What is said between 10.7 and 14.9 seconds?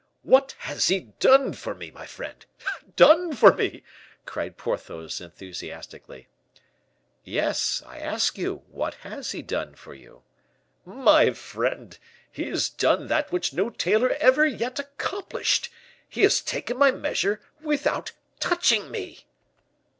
"My friend, he has done that which no tailor ever yet